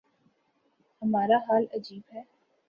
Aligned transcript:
ہمارا 1.01 1.37
حال 1.47 1.65
عجیب 1.73 2.01
ہے۔ 2.13 2.21